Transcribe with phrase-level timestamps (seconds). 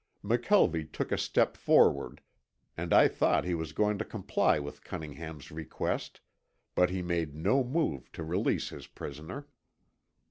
[0.23, 2.21] McKelvie took a step forward
[2.75, 6.21] and I thought he was going to comply with Cunningham's request,
[6.73, 9.45] but he made no move to release his prisoner.